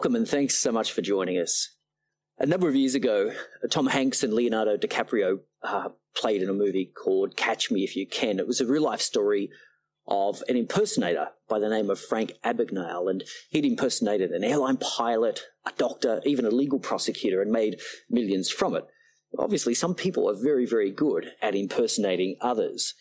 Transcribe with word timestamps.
welcome 0.00 0.16
and 0.16 0.26
thanks 0.26 0.54
so 0.54 0.72
much 0.72 0.92
for 0.92 1.02
joining 1.02 1.36
us. 1.36 1.76
A 2.38 2.46
number 2.46 2.66
of 2.66 2.74
years 2.74 2.94
ago, 2.94 3.32
Tom 3.70 3.86
Hanks 3.86 4.22
and 4.22 4.32
Leonardo 4.32 4.78
DiCaprio 4.78 5.40
uh, 5.62 5.90
played 6.16 6.40
in 6.40 6.48
a 6.48 6.54
movie 6.54 6.86
called 6.86 7.36
Catch 7.36 7.70
Me 7.70 7.84
If 7.84 7.94
You 7.94 8.06
Can. 8.06 8.38
It 8.38 8.46
was 8.46 8.62
a 8.62 8.66
real 8.66 8.84
life 8.84 9.02
story 9.02 9.50
of 10.08 10.42
an 10.48 10.56
impersonator 10.56 11.32
by 11.50 11.58
the 11.58 11.68
name 11.68 11.90
of 11.90 12.00
Frank 12.00 12.32
Abagnale, 12.42 13.10
and 13.10 13.24
he'd 13.50 13.66
impersonated 13.66 14.30
an 14.30 14.42
airline 14.42 14.78
pilot, 14.78 15.42
a 15.66 15.72
doctor, 15.76 16.22
even 16.24 16.46
a 16.46 16.50
legal 16.50 16.78
prosecutor, 16.80 17.42
and 17.42 17.52
made 17.52 17.78
millions 18.08 18.48
from 18.48 18.74
it. 18.74 18.86
Obviously, 19.38 19.74
some 19.74 19.94
people 19.94 20.30
are 20.30 20.42
very, 20.42 20.64
very 20.64 20.90
good 20.90 21.32
at 21.42 21.54
impersonating 21.54 22.36
others. 22.40 22.94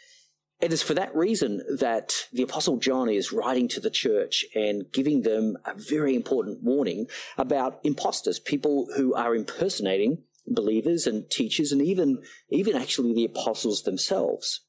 It 0.59 0.73
is 0.73 0.81
for 0.81 0.93
that 0.95 1.15
reason 1.15 1.61
that 1.79 2.27
the 2.33 2.43
Apostle 2.43 2.77
John 2.77 3.09
is 3.09 3.31
writing 3.31 3.69
to 3.69 3.79
the 3.79 3.89
church 3.89 4.45
and 4.53 4.91
giving 4.91 5.21
them 5.21 5.57
a 5.65 5.73
very 5.73 6.15
important 6.15 6.61
warning 6.61 7.07
about 7.37 7.79
imposters, 7.83 8.39
people 8.39 8.87
who 8.97 9.13
are 9.13 9.35
impersonating 9.35 10.23
believers 10.45 11.07
and 11.07 11.29
teachers 11.29 11.71
and 11.71 11.81
even, 11.81 12.21
even 12.49 12.75
actually 12.75 13.13
the 13.13 13.25
apostles 13.25 13.83
themselves. 13.83 14.61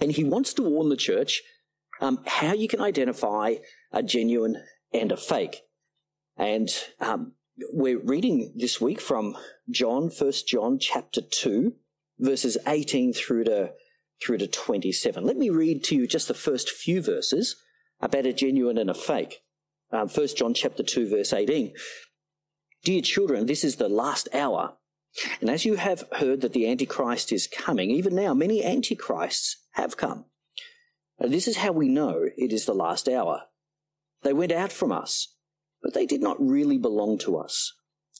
And 0.00 0.12
he 0.12 0.24
wants 0.24 0.52
to 0.54 0.62
warn 0.62 0.90
the 0.90 0.96
church 0.96 1.42
um, 2.00 2.20
how 2.26 2.52
you 2.52 2.68
can 2.68 2.80
identify 2.80 3.54
a 3.92 4.02
genuine 4.02 4.62
and 4.92 5.10
a 5.10 5.16
fake. 5.16 5.62
And 6.36 6.68
um, 7.00 7.32
we're 7.72 8.00
reading 8.00 8.52
this 8.56 8.80
week 8.80 9.00
from 9.00 9.36
John, 9.70 10.10
First 10.10 10.48
John 10.48 10.78
chapter 10.78 11.20
2, 11.22 11.72
verses 12.18 12.58
18 12.66 13.12
through 13.12 13.44
to 13.44 13.72
through 14.22 14.38
to 14.38 14.46
27. 14.46 15.24
Let 15.24 15.36
me 15.36 15.50
read 15.50 15.84
to 15.84 15.96
you 15.96 16.06
just 16.06 16.28
the 16.28 16.34
first 16.34 16.70
few 16.70 17.02
verses 17.02 17.56
about 18.00 18.26
a 18.26 18.32
genuine 18.32 18.78
and 18.78 18.90
a 18.90 18.94
fake. 18.94 19.40
Um, 19.90 20.08
1 20.08 20.28
John 20.36 20.54
chapter 20.54 20.82
2 20.82 21.08
verse 21.08 21.32
18. 21.32 21.72
Dear 22.84 23.00
children, 23.00 23.46
this 23.46 23.64
is 23.64 23.76
the 23.76 23.88
last 23.88 24.28
hour. 24.34 24.76
And 25.40 25.48
as 25.48 25.64
you 25.64 25.76
have 25.76 26.04
heard 26.12 26.40
that 26.40 26.52
the 26.52 26.68
Antichrist 26.68 27.32
is 27.32 27.46
coming, 27.46 27.90
even 27.90 28.14
now 28.14 28.34
many 28.34 28.64
Antichrists 28.64 29.56
have 29.72 29.96
come. 29.96 30.26
And 31.18 31.32
this 31.32 31.46
is 31.46 31.58
how 31.58 31.72
we 31.72 31.88
know 31.88 32.28
it 32.36 32.52
is 32.52 32.66
the 32.66 32.74
last 32.74 33.08
hour. 33.08 33.42
They 34.22 34.32
went 34.32 34.52
out 34.52 34.72
from 34.72 34.90
us, 34.90 35.36
but 35.82 35.94
they 35.94 36.06
did 36.06 36.20
not 36.20 36.40
really 36.40 36.78
belong 36.78 37.18
to 37.18 37.36
us. 37.36 37.72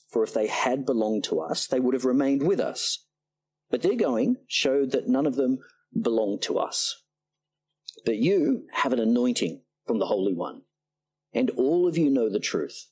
For 0.09 0.23
if 0.23 0.33
they 0.33 0.47
had 0.47 0.85
belonged 0.85 1.25
to 1.25 1.41
us, 1.41 1.67
they 1.67 1.79
would 1.79 1.93
have 1.93 2.05
remained 2.05 2.43
with 2.43 2.59
us. 2.59 3.05
But 3.69 3.81
their 3.81 3.95
going 3.95 4.37
showed 4.47 4.91
that 4.91 5.09
none 5.09 5.25
of 5.25 5.35
them 5.35 5.59
belong 5.99 6.39
to 6.41 6.57
us. 6.57 7.03
But 8.05 8.17
you 8.17 8.67
have 8.73 8.93
an 8.93 8.99
anointing 8.99 9.61
from 9.85 9.99
the 9.99 10.05
Holy 10.05 10.33
One, 10.33 10.61
and 11.33 11.49
all 11.51 11.87
of 11.87 11.97
you 11.97 12.09
know 12.09 12.29
the 12.29 12.39
truth. 12.39 12.87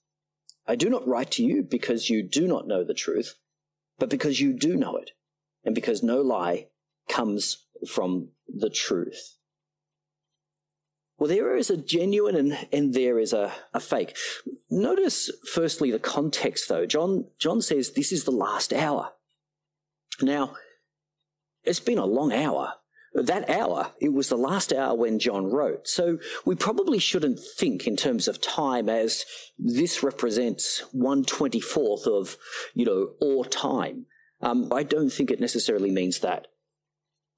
I 0.67 0.75
do 0.75 0.89
not 0.89 1.07
write 1.07 1.31
to 1.31 1.43
you 1.43 1.63
because 1.63 2.09
you 2.09 2.23
do 2.23 2.47
not 2.47 2.67
know 2.67 2.83
the 2.83 2.93
truth, 2.93 3.35
but 3.99 4.09
because 4.09 4.39
you 4.39 4.53
do 4.53 4.75
know 4.75 4.95
it, 4.95 5.11
and 5.63 5.75
because 5.75 6.01
no 6.01 6.21
lie 6.21 6.67
comes 7.09 7.65
from 7.87 8.29
the 8.47 8.69
truth. 8.69 9.37
Well, 11.17 11.29
there 11.29 11.55
is 11.55 11.69
a 11.69 11.77
genuine 11.77 12.35
and, 12.35 12.67
and 12.71 12.93
there 12.93 13.19
is 13.19 13.33
a, 13.33 13.51
a 13.73 13.79
fake. 13.79 14.17
Notice, 14.69 15.29
firstly, 15.51 15.91
the 15.91 15.99
context, 15.99 16.67
though. 16.67 16.85
John, 16.85 17.27
John 17.39 17.61
says 17.61 17.91
this 17.91 18.11
is 18.11 18.23
the 18.23 18.31
last 18.31 18.73
hour. 18.73 19.11
Now, 20.21 20.55
it's 21.63 21.79
been 21.79 21.97
a 21.97 22.05
long 22.05 22.33
hour 22.33 22.73
that 23.13 23.49
hour, 23.49 23.91
it 23.99 24.13
was 24.13 24.29
the 24.29 24.37
last 24.37 24.73
hour 24.73 24.95
when 24.95 25.19
John 25.19 25.51
wrote. 25.51 25.87
So 25.87 26.17
we 26.45 26.55
probably 26.55 26.99
shouldn't 26.99 27.39
think 27.39 27.85
in 27.85 27.95
terms 27.95 28.27
of 28.27 28.41
time 28.41 28.89
as 28.89 29.25
this 29.57 30.01
represents 30.01 30.83
124th 30.95 32.07
of, 32.07 32.37
you 32.73 32.85
know, 32.85 33.09
or 33.21 33.45
time. 33.45 34.07
Um, 34.41 34.71
I 34.73 34.83
don't 34.83 35.11
think 35.11 35.31
it 35.31 35.39
necessarily 35.39 35.91
means 35.91 36.19
that. 36.19 36.47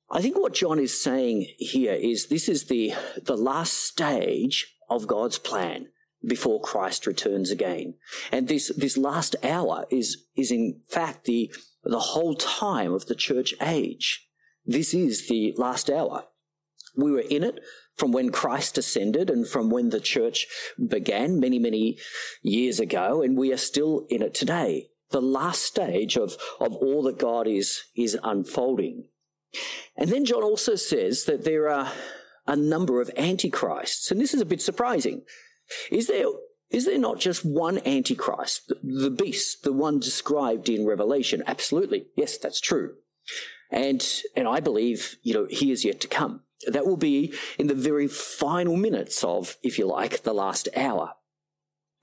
I 0.09 0.22
think 0.22 0.38
what 0.38 0.53
John 0.53 0.80
is 0.80 1.00
saying 1.00 1.47
here 1.58 1.94
is 1.94 2.28
this 2.28 2.47
is 2.47 2.66
the, 2.66 2.94
the 3.22 3.38
last 3.38 3.74
stage 3.74 4.75
of 4.90 5.07
God's 5.07 5.40
plan 5.40 5.88
before 6.25 6.62
Christ 6.62 7.06
returns 7.06 7.52
again. 7.52 7.96
And 8.31 8.47
this, 8.47 8.72
this 8.75 8.97
last 8.97 9.36
hour 9.44 9.86
is, 9.92 10.25
is 10.36 10.52
in 10.52 10.81
fact 10.90 11.25
the, 11.25 11.53
the 11.84 12.00
whole 12.00 12.36
time 12.36 12.94
of 12.94 13.07
the 13.07 13.16
church 13.16 13.53
age. 13.62 14.25
This 14.66 14.94
is 14.94 15.28
the 15.28 15.53
last 15.58 15.90
hour. 15.90 16.26
We 16.96 17.12
were 17.12 17.20
in 17.20 17.44
it 17.44 17.59
from 17.96 18.12
when 18.12 18.31
Christ 18.31 18.78
ascended 18.78 19.30
and 19.30 19.48
from 19.48 19.70
when 19.70 19.90
the 19.90 20.00
church 20.00 20.48
began 20.78 21.40
many, 21.40 21.59
many 21.59 21.98
years 22.42 22.80
ago, 22.80 23.22
and 23.22 23.38
we 23.38 23.54
are 23.54 23.58
still 23.58 24.06
in 24.09 24.22
it 24.22 24.34
today. 24.34 24.88
The 25.12 25.22
last 25.22 25.62
stage 25.62 26.18
of, 26.18 26.36
of 26.59 26.74
all 26.74 27.04
that 27.04 27.20
God 27.20 27.48
is, 27.48 27.84
is 27.96 28.18
unfolding. 28.24 29.08
And 29.96 30.09
then 30.09 30.25
John 30.25 30.44
also 30.44 30.75
says 30.75 31.25
that 31.25 31.46
there 31.46 31.70
are 31.70 31.92
a 32.48 32.56
number 32.56 33.02
of 33.02 33.12
antichrists, 33.16 34.12
and 34.12 34.20
this 34.20 34.34
is 34.34 34.42
a 34.42 34.46
bit 34.46 34.62
surprising. 34.62 35.24
Is 35.92 36.08
there, 36.08 36.25
is 36.70 36.86
there 36.86 37.00
not 37.00 37.20
just 37.20 37.46
one 37.46 37.80
antichrist, 37.88 38.74
the 38.84 39.09
beast, 39.09 39.64
the 39.64 39.74
one 39.74 40.00
described 40.00 40.70
in 40.70 40.86
Revelation? 40.86 41.44
Absolutely. 41.48 42.08
Yes, 42.16 42.38
that's 42.38 42.59
true. 42.59 42.96
And, 43.72 44.06
and 44.36 44.48
I 44.48 44.59
believe, 44.59 45.18
you 45.24 45.34
know, 45.34 45.48
he 45.50 45.72
is 45.72 45.84
yet 45.84 46.00
to 46.02 46.08
come. 46.08 46.42
That 46.68 46.86
will 46.86 46.98
be 46.98 47.34
in 47.59 47.68
the 47.68 47.76
very 47.76 48.08
final 48.08 48.78
minutes 48.78 49.24
of, 49.24 49.58
if 49.64 49.78
you 49.78 49.86
like, 49.86 50.24
the 50.24 50.34
last 50.34 50.70
hour. 50.76 51.14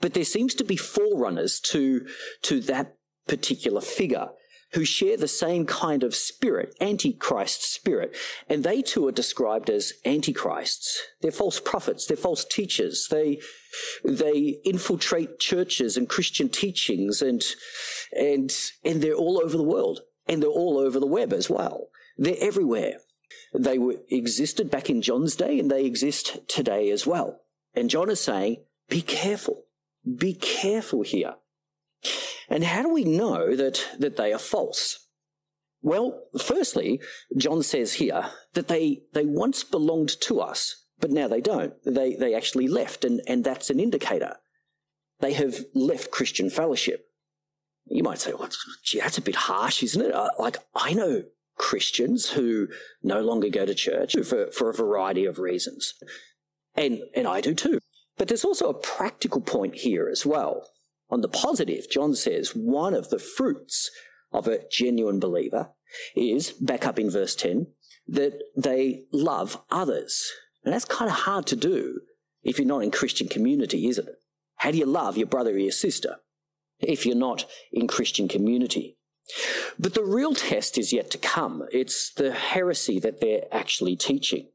But 0.00 0.14
there 0.14 0.24
seems 0.24 0.54
to 0.56 0.64
be 0.64 0.76
forerunners 0.76 1.60
to, 1.60 2.06
to 2.42 2.60
that 2.62 2.96
particular 3.26 3.80
figure 3.80 4.28
who 4.72 4.84
share 4.84 5.16
the 5.16 5.28
same 5.28 5.66
kind 5.66 6.02
of 6.02 6.14
spirit, 6.14 6.74
antichrist 6.80 7.62
spirit, 7.62 8.16
and 8.48 8.64
they 8.64 8.80
too 8.80 9.06
are 9.06 9.12
described 9.12 9.68
as 9.68 9.92
antichrists. 10.04 11.00
They're 11.20 11.30
false 11.30 11.60
prophets, 11.60 12.06
they're 12.06 12.16
false 12.16 12.44
teachers, 12.44 13.08
they, 13.10 13.40
they 14.02 14.60
infiltrate 14.64 15.38
churches 15.38 15.96
and 15.96 16.08
Christian 16.08 16.48
teachings 16.48 17.20
and, 17.20 17.44
and, 18.12 18.50
and 18.84 19.02
they're 19.02 19.14
all 19.14 19.40
over 19.42 19.56
the 19.56 19.62
world 19.62 20.00
and 20.26 20.42
they're 20.42 20.50
all 20.50 20.78
over 20.78 21.00
the 21.00 21.06
web 21.06 21.32
as 21.32 21.50
well. 21.50 21.88
They're 22.16 22.36
everywhere. 22.40 22.98
They 23.54 23.78
were, 23.78 23.96
existed 24.10 24.70
back 24.70 24.90
in 24.90 25.02
John's 25.02 25.36
day 25.36 25.58
and 25.58 25.70
they 25.70 25.84
exist 25.84 26.48
today 26.48 26.90
as 26.90 27.06
well. 27.06 27.40
And 27.74 27.90
John 27.90 28.10
is 28.10 28.20
saying, 28.20 28.64
be 28.88 29.02
careful. 29.02 29.64
Be 30.16 30.34
careful 30.34 31.02
here. 31.02 31.34
And 32.48 32.64
how 32.64 32.82
do 32.82 32.92
we 32.92 33.04
know 33.04 33.56
that, 33.56 33.86
that 33.98 34.16
they 34.16 34.32
are 34.32 34.38
false? 34.38 35.06
Well, 35.80 36.22
firstly, 36.40 37.00
John 37.36 37.62
says 37.62 37.94
here 37.94 38.30
that 38.54 38.68
they, 38.68 39.02
they 39.14 39.24
once 39.24 39.64
belonged 39.64 40.20
to 40.22 40.40
us, 40.40 40.84
but 41.00 41.10
now 41.10 41.28
they 41.28 41.40
don't. 41.40 41.74
They, 41.84 42.14
they 42.14 42.34
actually 42.34 42.68
left, 42.68 43.04
and, 43.04 43.20
and 43.26 43.42
that's 43.42 43.70
an 43.70 43.80
indicator. 43.80 44.36
They 45.20 45.32
have 45.32 45.56
left 45.74 46.10
Christian 46.10 46.50
fellowship. 46.50 47.06
You 47.86 48.02
might 48.02 48.20
say, 48.20 48.32
well, 48.32 48.48
gee, 48.82 49.00
that's 49.00 49.18
a 49.18 49.22
bit 49.22 49.34
harsh, 49.34 49.82
isn't 49.82 50.00
it? 50.00 50.14
Like, 50.38 50.58
I 50.74 50.94
know 50.94 51.24
Christians 51.56 52.30
who 52.30 52.68
no 53.02 53.20
longer 53.20 53.48
go 53.48 53.66
to 53.66 53.74
church 53.74 54.16
for, 54.24 54.50
for 54.50 54.70
a 54.70 54.74
variety 54.74 55.24
of 55.24 55.38
reasons. 55.38 55.94
And, 56.74 57.00
and 57.14 57.26
I 57.26 57.40
do 57.40 57.54
too. 57.54 57.80
But 58.16 58.28
there's 58.28 58.44
also 58.44 58.68
a 58.68 58.74
practical 58.74 59.40
point 59.40 59.76
here 59.76 60.08
as 60.08 60.24
well. 60.24 60.68
On 61.10 61.20
the 61.20 61.28
positive, 61.28 61.90
John 61.90 62.14
says 62.14 62.54
one 62.54 62.94
of 62.94 63.10
the 63.10 63.18
fruits 63.18 63.90
of 64.32 64.48
a 64.48 64.60
genuine 64.70 65.20
believer 65.20 65.70
is, 66.16 66.52
back 66.52 66.86
up 66.86 66.98
in 66.98 67.10
verse 67.10 67.34
10, 67.34 67.66
that 68.08 68.40
they 68.56 69.04
love 69.12 69.58
others. 69.70 70.32
And 70.64 70.72
that's 70.72 70.84
kind 70.84 71.10
of 71.10 71.18
hard 71.18 71.46
to 71.46 71.56
do 71.56 72.00
if 72.42 72.58
you're 72.58 72.66
not 72.66 72.82
in 72.82 72.90
Christian 72.90 73.28
community, 73.28 73.88
isn't 73.88 74.08
it? 74.08 74.14
How 74.56 74.70
do 74.70 74.78
you 74.78 74.86
love 74.86 75.16
your 75.16 75.26
brother 75.26 75.50
or 75.52 75.58
your 75.58 75.72
sister? 75.72 76.16
If 76.82 77.06
you're 77.06 77.14
not 77.14 77.46
in 77.72 77.86
Christian 77.86 78.28
community. 78.28 78.98
But 79.78 79.94
the 79.94 80.04
real 80.04 80.34
test 80.34 80.76
is 80.78 80.92
yet 80.92 81.10
to 81.12 81.18
come. 81.18 81.64
It's 81.72 82.12
the 82.12 82.32
heresy 82.32 82.98
that 83.00 83.20
they're 83.20 83.44
actually 83.52 83.96
teaching. 83.96 84.48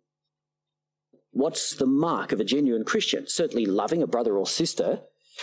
What's 1.31 1.75
the 1.75 1.85
mark 1.85 2.31
of 2.31 2.39
a 2.39 2.45
genuine 2.45 2.83
Christian? 2.83 3.27
Certainly 3.27 3.65
loving 3.65 4.01
a 4.01 4.07
brother 4.07 4.37
or 4.37 4.47
sister. 4.47 5.01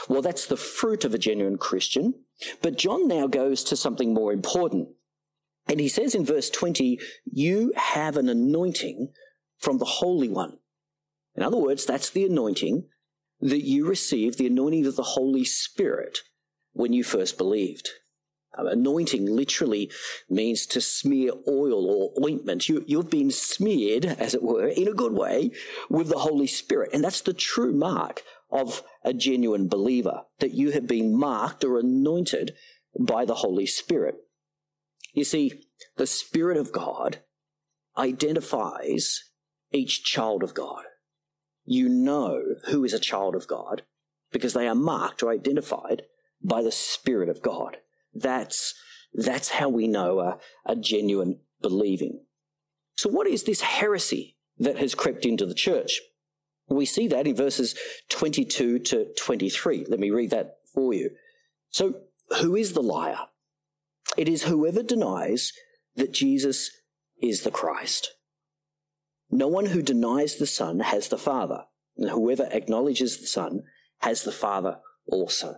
Well, 0.09 0.23
that's 0.23 0.47
the 0.47 0.57
fruit 0.57 1.05
of 1.05 1.15
a 1.15 1.19
genuine 1.19 1.59
Christian. 1.59 2.15
But 2.63 2.77
John 2.77 3.07
now 3.07 3.27
goes 3.27 3.63
to 3.65 3.77
something 3.77 4.13
more 4.13 4.33
important. 4.33 4.89
And 5.69 5.81
he 5.81 5.89
says 5.89 6.15
in 6.15 6.25
verse 6.25 6.51
20, 6.51 6.99
you 7.25 7.73
have 7.77 8.17
an 8.17 8.29
anointing 8.29 9.13
from 9.59 9.79
the 9.79 9.85
Holy 9.85 10.29
One. 10.29 10.59
In 11.37 11.43
other 11.43 11.57
words, 11.57 11.87
that's 11.87 12.11
the 12.11 12.27
anointing 12.27 12.89
that 13.41 13.65
you 13.65 13.87
receive, 13.87 14.37
the 14.37 14.47
anointing 14.47 14.87
of 14.87 14.97
the 14.97 15.03
Holy 15.03 15.45
Spirit 15.45 16.19
when 16.75 16.93
you 16.93 17.03
first 17.03 17.39
believed. 17.39 17.89
Um, 18.57 18.67
anointing 18.69 19.27
literally 19.27 19.91
means 20.29 20.67
to 20.67 20.81
smear 20.81 21.33
oil 21.49 21.87
or 21.87 22.25
ointment. 22.25 22.69
You, 22.69 22.85
you've 22.87 23.11
been 23.11 23.31
smeared, 23.31 24.05
as 24.05 24.35
it 24.35 24.43
were, 24.43 24.69
in 24.69 24.87
a 24.87 24.93
good 24.93 25.13
way 25.13 25.51
with 25.89 26.09
the 26.09 26.19
Holy 26.19 26.47
Spirit. 26.47 26.91
And 26.93 27.03
that's 27.03 27.23
the 27.23 27.33
true 27.33 27.73
mark 27.73 28.23
of 28.51 28.83
a 29.03 29.13
genuine 29.13 29.69
believer, 29.69 30.23
that 30.39 30.53
you 30.53 30.71
have 30.71 30.87
been 30.87 31.19
marked 31.19 31.65
or 31.65 31.79
anointed 31.79 32.55
by 32.99 33.25
the 33.25 33.35
Holy 33.37 33.67
Spirit. 33.67 34.17
You 35.13 35.25
see, 35.25 35.65
the 35.97 36.07
Spirit 36.07 36.57
of 36.57 36.71
God 36.71 37.21
identifies 37.97 39.31
each 39.73 40.05
child 40.05 40.43
of 40.43 40.55
God. 40.55 40.85
You 41.65 41.89
know 41.89 42.57
who 42.67 42.85
is 42.85 42.93
a 42.93 43.01
child 43.01 43.35
of 43.35 43.49
God 43.49 43.83
because 44.31 44.53
they 44.53 44.69
are 44.69 44.75
marked 44.75 45.23
or 45.23 45.31
identified 45.31 46.03
by 46.45 46.63
the 46.63 46.73
Spirit 46.73 47.29
of 47.29 47.43
God. 47.43 47.79
That's, 48.15 48.75
that's 49.13 49.51
how 49.51 49.69
we 49.69 49.89
know 49.89 50.21
a, 50.21 50.39
a 50.67 50.77
genuine 50.77 51.41
believing. 51.61 52.21
So, 52.95 53.09
what 53.09 53.27
is 53.27 53.45
this 53.45 53.63
heresy 53.63 54.37
that 54.59 54.79
has 54.79 54.95
crept 54.95 55.25
into 55.25 55.47
the 55.47 55.55
church? 55.55 56.01
We 56.69 56.87
see 56.87 57.09
that 57.09 57.27
in 57.27 57.35
verses 57.35 57.75
22 58.11 58.79
to 58.79 59.07
23. 59.19 59.87
Let 59.89 59.99
me 59.99 60.11
read 60.11 60.31
that 60.31 60.59
for 60.73 60.95
you. 60.95 61.11
So, 61.71 61.95
who 62.41 62.55
is 62.55 62.73
the 62.73 62.83
liar? 62.83 63.19
It 64.17 64.29
is 64.29 64.45
whoever 64.45 64.83
denies 64.83 65.53
that 65.97 66.13
Jesus 66.13 66.71
is 67.21 67.43
the 67.43 67.51
Christ. 67.51 68.13
No 69.31 69.49
one 69.49 69.67
who 69.67 69.83
denies 69.83 70.37
the 70.37 70.47
Son 70.47 70.81
has 70.81 71.09
the 71.09 71.19
Father, 71.19 71.65
and 71.97 72.11
whoever 72.11 72.49
acknowledges 72.51 73.19
the 73.19 73.27
Son 73.27 73.63
has 73.99 74.23
the 74.23 74.33
Father 74.33 74.79
also. 75.07 75.57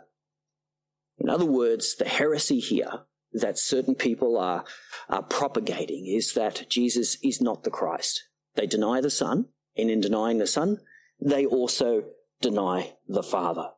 In 1.18 1.30
other 1.30 1.46
words, 1.46 1.96
the 1.96 2.08
heresy 2.08 2.58
here 2.58 3.00
that 3.32 3.58
certain 3.58 3.94
people 3.94 4.36
are, 4.36 4.64
are 5.08 5.22
propagating 5.22 6.06
is 6.06 6.32
that 6.34 6.68
Jesus 6.68 7.16
is 7.22 7.40
not 7.40 7.64
the 7.64 7.70
Christ. 7.70 8.22
They 8.54 8.66
deny 8.66 9.00
the 9.00 9.10
Son, 9.10 9.46
and 9.76 9.90
in 9.90 10.00
denying 10.00 10.38
the 10.38 10.46
Son, 10.46 10.78
they 11.20 11.44
also 11.44 12.04
deny 12.40 12.94
the 13.08 13.22
Father. 13.22 13.70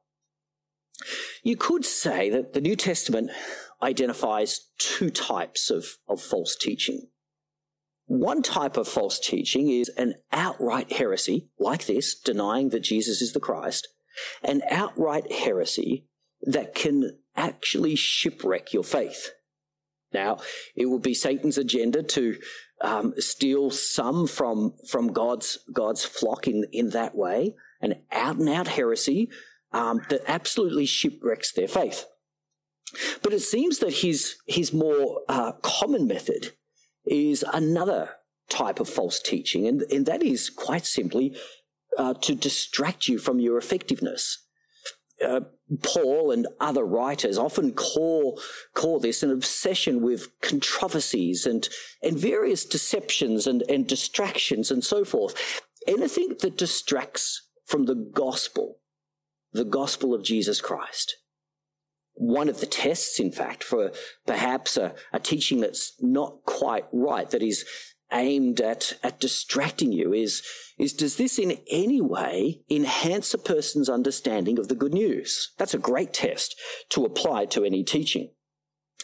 You 1.42 1.56
could 1.56 1.84
say 1.84 2.28
that 2.30 2.52
the 2.52 2.60
New 2.60 2.76
Testament 2.76 3.30
identifies 3.82 4.68
two 4.78 5.10
types 5.10 5.70
of, 5.70 5.86
of 6.08 6.20
false 6.20 6.56
teaching. 6.56 7.08
One 8.06 8.42
type 8.42 8.76
of 8.76 8.88
false 8.88 9.20
teaching 9.20 9.68
is 9.68 9.90
an 9.90 10.14
outright 10.32 10.92
heresy, 10.92 11.48
like 11.58 11.86
this, 11.86 12.18
denying 12.18 12.70
that 12.70 12.80
Jesus 12.80 13.20
is 13.20 13.32
the 13.32 13.40
Christ, 13.40 13.88
an 14.42 14.62
outright 14.70 15.30
heresy 15.30 16.06
that 16.42 16.74
can 16.74 17.18
actually 17.38 17.94
shipwreck 17.94 18.72
your 18.72 18.84
faith. 18.84 19.30
Now, 20.12 20.38
it 20.74 20.86
will 20.86 20.98
be 20.98 21.14
Satan's 21.14 21.58
agenda 21.58 22.02
to 22.02 22.38
um, 22.80 23.14
steal 23.18 23.70
some 23.70 24.26
from 24.26 24.74
from 24.88 25.12
God's 25.12 25.58
God's 25.72 26.04
flock 26.04 26.46
in 26.48 26.66
in 26.72 26.90
that 26.90 27.14
way, 27.14 27.54
an 27.80 28.02
out 28.10 28.36
and 28.36 28.48
out 28.48 28.68
heresy 28.68 29.30
um, 29.72 30.00
that 30.10 30.22
absolutely 30.26 30.86
shipwrecks 30.86 31.52
their 31.52 31.68
faith. 31.68 32.06
But 33.22 33.32
it 33.32 33.40
seems 33.40 33.78
that 33.80 33.94
his 33.94 34.36
his 34.46 34.72
more 34.72 35.20
uh, 35.28 35.52
common 35.62 36.06
method 36.06 36.52
is 37.06 37.44
another 37.52 38.10
type 38.48 38.80
of 38.80 38.88
false 38.88 39.20
teaching, 39.20 39.66
and, 39.66 39.82
and 39.82 40.06
that 40.06 40.22
is 40.22 40.48
quite 40.48 40.86
simply 40.86 41.36
uh, 41.98 42.14
to 42.14 42.34
distract 42.34 43.08
you 43.08 43.18
from 43.18 43.40
your 43.40 43.58
effectiveness. 43.58 44.46
Uh, 45.22 45.40
Paul 45.82 46.30
and 46.30 46.46
other 46.60 46.84
writers 46.84 47.36
often 47.36 47.72
call 47.72 48.40
call 48.74 49.00
this 49.00 49.22
an 49.22 49.30
obsession 49.30 50.00
with 50.00 50.28
controversies 50.40 51.44
and 51.44 51.68
and 52.02 52.18
various 52.18 52.64
deceptions 52.64 53.46
and, 53.46 53.62
and 53.68 53.86
distractions 53.86 54.70
and 54.70 54.82
so 54.82 55.04
forth. 55.04 55.62
Anything 55.86 56.36
that 56.40 56.56
distracts 56.56 57.48
from 57.66 57.84
the 57.84 57.94
gospel, 57.94 58.78
the 59.52 59.64
gospel 59.64 60.14
of 60.14 60.24
Jesus 60.24 60.60
Christ. 60.60 61.16
One 62.14 62.48
of 62.48 62.60
the 62.60 62.66
tests, 62.66 63.20
in 63.20 63.30
fact, 63.30 63.62
for 63.62 63.92
perhaps 64.26 64.76
a, 64.76 64.94
a 65.12 65.20
teaching 65.20 65.60
that's 65.60 65.92
not 66.00 66.44
quite 66.44 66.86
right, 66.92 67.30
that 67.30 67.42
is 67.42 67.64
aimed 68.12 68.60
at, 68.60 68.94
at 69.02 69.20
distracting 69.20 69.92
you 69.92 70.12
is, 70.12 70.42
is 70.78 70.92
does 70.92 71.16
this 71.16 71.38
in 71.38 71.58
any 71.70 72.00
way 72.00 72.60
enhance 72.70 73.34
a 73.34 73.38
person's 73.38 73.88
understanding 73.88 74.58
of 74.58 74.68
the 74.68 74.74
good 74.74 74.94
news? 74.94 75.52
That's 75.58 75.74
a 75.74 75.78
great 75.78 76.12
test 76.12 76.58
to 76.90 77.04
apply 77.04 77.46
to 77.46 77.64
any 77.64 77.84
teaching. 77.84 78.30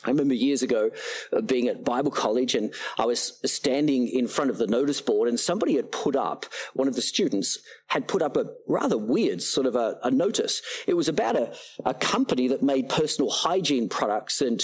I 0.03 0.11
remember 0.11 0.35
years 0.35 0.63
ago 0.63 0.91
uh, 1.33 1.41
being 1.41 1.69
at 1.69 1.85
Bible 1.85 2.11
college 2.11 2.55
and 2.55 2.75
I 2.99 3.07
was 3.07 3.41
standing 3.45 4.09
in 4.09 4.27
front 4.27 4.51
of 4.51 4.59
the 4.59 4.67
notice 4.67 5.01
board 5.01 5.29
and 5.29 5.39
somebody 5.39 5.77
had 5.77 5.91
put 5.91 6.17
up, 6.17 6.47
one 6.75 6.89
of 6.89 6.95
the 6.95 7.03
students 7.03 7.59
had 7.87 8.09
put 8.09 8.23
up 8.23 8.37
a 8.37 8.47
rather 8.67 8.99
weird 8.99 9.43
sort 9.43 9.67
of 9.67 9.77
a, 9.77 9.99
a 10.03 10.11
notice. 10.11 10.63
It 10.87 10.95
was 10.95 11.09
about 11.09 11.37
a, 11.37 11.55
a, 11.85 11.95
company 11.95 12.49
that 12.49 12.63
made 12.63 12.89
personal 12.89 13.31
hygiene 13.31 13.89
products 13.89 14.41
and, 14.41 14.63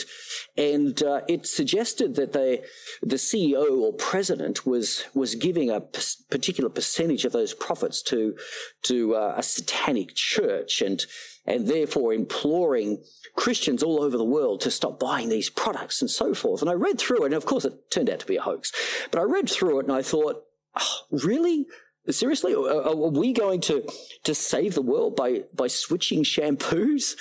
and 0.57 1.03
uh, 1.03 1.23
it 1.29 1.47
suggested 1.47 2.17
that 2.17 2.33
they, 2.33 2.63
the 3.03 3.17
CEO 3.17 3.79
or 3.79 3.93
president 3.93 4.67
was, 4.67 5.05
was 5.15 5.35
giving 5.35 5.71
a 5.71 5.81
particular 5.81 6.69
percentage 6.69 7.25
of 7.25 7.33
those 7.33 7.55
profits 7.55 8.03
to, 8.03 8.37
to 8.83 9.15
uh, 9.15 9.35
a 9.37 9.43
satanic 9.43 10.15
church 10.15 10.83
and, 10.83 11.07
and 11.47 11.67
therefore 11.67 12.13
imploring 12.13 13.03
Christians 13.37 13.83
all 13.83 14.03
over 14.03 14.17
the 14.17 14.25
world 14.25 14.61
to 14.63 14.71
stop 14.71 15.01
buying 15.01 15.29
these 15.29 15.51
products 15.51 16.01
and 16.01 16.11
so 16.11 16.35
forth. 16.35 16.61
And 16.61 16.71
I 16.71 16.75
read 16.75 16.99
through 16.99 17.23
it, 17.23 17.27
and 17.27 17.35
of 17.35 17.47
course 17.47 17.65
it 17.65 17.91
turned 17.91 18.11
out 18.11 18.21
to 18.21 18.27
be 18.27 18.37
a 18.37 18.43
hoax, 18.43 18.73
but 19.11 19.21
I 19.21 19.25
read 19.25 19.49
through 19.49 19.81
it 19.81 19.87
and 19.87 19.93
I 19.93 20.03
thought, 20.03 20.45
oh, 20.79 20.97
really? 21.11 21.67
Seriously, 22.09 22.55
uh, 22.55 22.61
uh, 22.61 22.91
are, 22.91 23.11
we 23.11 23.33
going 23.33 23.61
to 23.63 23.87
to 24.25 24.35
save 24.35 24.75
the 24.75 24.83
world 24.83 25.15
by 25.17 25.45
by 25.55 25.67
switching 25.67 26.25
shampoos? 26.25 27.15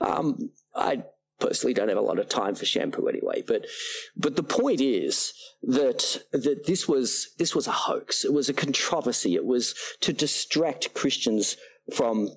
Um, 0.00 0.50
I 0.74 1.04
personally 1.38 1.74
don't 1.74 1.88
have 1.88 1.98
a 1.98 2.02
lot 2.02 2.18
of 2.18 2.28
time 2.28 2.54
for 2.54 2.64
shampoo 2.64 3.06
anyway, 3.06 3.44
but 3.46 3.66
but 4.16 4.34
the 4.36 4.42
point 4.42 4.80
is 4.80 5.34
that 5.62 6.22
that 6.32 6.66
this 6.66 6.88
was 6.88 7.34
this 7.38 7.54
was 7.54 7.66
a 7.66 7.72
hoax. 7.72 8.24
It 8.24 8.32
was 8.32 8.48
a 8.48 8.54
controversy. 8.54 9.34
It 9.34 9.44
was 9.44 9.74
to 10.00 10.12
distract 10.12 10.94
Christians 10.94 11.56
from 11.92 12.30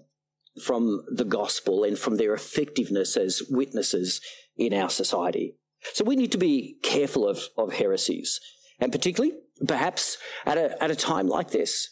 from 0.62 1.04
the 1.08 1.26
gospel 1.26 1.84
and 1.84 1.98
from 1.98 2.18
their 2.18 2.34
effectiveness 2.34 3.18
as 3.18 3.42
witnesses 3.50 4.22
in 4.56 4.74
our 4.74 4.90
society. 4.90 5.56
So 5.94 6.04
we 6.04 6.16
need 6.16 6.32
to 6.32 6.38
be 6.38 6.78
careful 6.84 7.28
of, 7.28 7.42
of 7.58 7.74
heresies, 7.74 8.40
and 8.80 8.92
particularly 8.92 9.36
perhaps 9.66 10.18
at 10.46 10.58
a, 10.58 10.82
at 10.84 10.92
a 10.92 10.96
time 10.96 11.28
like 11.28 11.52
this. 11.52 11.90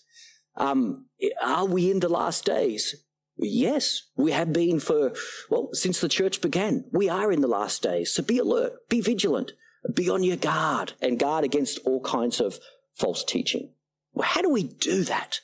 Um, 0.57 1.07
are 1.43 1.65
we 1.65 1.91
in 1.91 2.00
the 2.00 2.10
last 2.10 2.45
days? 2.45 2.95
Yes, 3.38 4.03
we 4.15 4.31
have 4.31 4.53
been 4.53 4.79
for, 4.79 5.13
well, 5.50 5.69
since 5.74 6.00
the 6.00 6.07
church 6.07 6.41
began. 6.41 6.86
We 6.91 7.10
are 7.10 7.31
in 7.31 7.41
the 7.41 7.48
last 7.48 7.81
days. 7.81 8.13
So 8.13 8.24
be 8.24 8.38
alert, 8.38 8.74
be 8.89 9.01
vigilant, 9.01 9.51
be 9.93 10.10
on 10.10 10.24
your 10.24 10.38
guard, 10.38 10.93
and 11.01 11.19
guard 11.19 11.43
against 11.43 11.79
all 11.86 12.01
kinds 12.01 12.39
of 12.39 12.60
false 12.95 13.24
teaching. 13.24 13.74
Well, 14.13 14.27
how 14.27 14.41
do 14.41 14.50
we 14.50 14.63
do 14.63 15.03
that? 15.03 15.41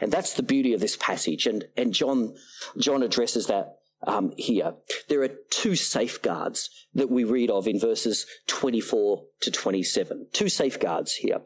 And 0.00 0.12
that's 0.12 0.34
the 0.34 0.42
beauty 0.42 0.72
of 0.72 0.80
this 0.80 0.96
passage. 0.96 1.46
And, 1.46 1.64
and 1.76 1.92
John, 1.92 2.34
John 2.78 3.02
addresses 3.02 3.46
that 3.46 3.76
um, 4.06 4.32
here. 4.36 4.74
There 5.08 5.22
are 5.22 5.30
two 5.50 5.76
safeguards 5.76 6.70
that 6.94 7.10
we 7.10 7.24
read 7.24 7.50
of 7.50 7.66
in 7.66 7.78
verses 7.78 8.26
24 8.46 9.24
to 9.40 9.50
27. 9.50 10.28
Two 10.32 10.48
safeguards 10.48 11.14
here. 11.14 11.42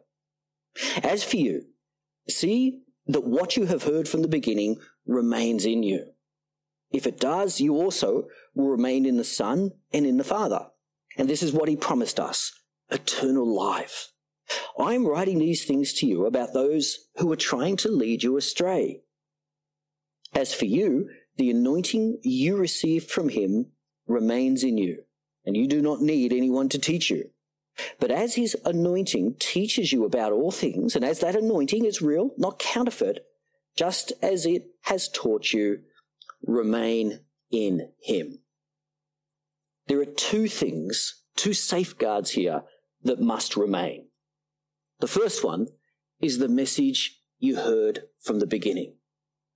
As 1.02 1.24
for 1.24 1.36
you, 1.36 1.62
see 2.28 2.80
that 3.06 3.24
what 3.24 3.56
you 3.56 3.66
have 3.66 3.84
heard 3.84 4.08
from 4.08 4.22
the 4.22 4.28
beginning 4.28 4.80
remains 5.06 5.64
in 5.64 5.82
you. 5.82 6.12
If 6.90 7.06
it 7.06 7.20
does, 7.20 7.60
you 7.60 7.74
also 7.74 8.28
will 8.54 8.68
remain 8.68 9.06
in 9.06 9.16
the 9.16 9.24
Son 9.24 9.72
and 9.92 10.06
in 10.06 10.16
the 10.16 10.24
Father. 10.24 10.68
And 11.16 11.28
this 11.28 11.42
is 11.42 11.52
what 11.52 11.68
he 11.68 11.76
promised 11.76 12.20
us 12.20 12.52
eternal 12.90 13.46
life. 13.46 14.12
I 14.78 14.94
am 14.94 15.06
writing 15.06 15.38
these 15.38 15.64
things 15.64 15.92
to 15.94 16.06
you 16.06 16.26
about 16.26 16.52
those 16.52 17.08
who 17.16 17.30
are 17.32 17.36
trying 17.36 17.76
to 17.78 17.90
lead 17.90 18.22
you 18.22 18.36
astray. 18.36 19.02
As 20.34 20.54
for 20.54 20.64
you, 20.64 21.10
the 21.36 21.50
anointing 21.50 22.18
you 22.22 22.56
received 22.56 23.10
from 23.10 23.28
him 23.28 23.72
remains 24.06 24.64
in 24.64 24.78
you, 24.78 25.04
and 25.44 25.56
you 25.56 25.66
do 25.66 25.80
not 25.80 26.00
need 26.00 26.32
anyone 26.32 26.68
to 26.70 26.78
teach 26.78 27.10
you. 27.10 27.30
But 28.00 28.10
as 28.10 28.34
his 28.34 28.56
anointing 28.64 29.36
teaches 29.38 29.92
you 29.92 30.04
about 30.04 30.32
all 30.32 30.50
things, 30.50 30.96
and 30.96 31.04
as 31.04 31.20
that 31.20 31.36
anointing 31.36 31.84
is 31.84 32.02
real, 32.02 32.30
not 32.36 32.58
counterfeit, 32.58 33.24
just 33.76 34.12
as 34.20 34.46
it 34.46 34.66
has 34.82 35.08
taught 35.08 35.52
you, 35.52 35.80
remain 36.42 37.20
in 37.50 37.90
him. 38.02 38.40
There 39.86 40.00
are 40.00 40.04
two 40.04 40.48
things, 40.48 41.22
two 41.36 41.54
safeguards 41.54 42.32
here 42.32 42.64
that 43.04 43.20
must 43.20 43.56
remain. 43.56 44.07
The 45.00 45.08
first 45.08 45.44
one 45.44 45.68
is 46.20 46.38
the 46.38 46.48
message 46.48 47.20
you 47.38 47.56
heard 47.56 48.04
from 48.20 48.40
the 48.40 48.46
beginning. 48.46 48.94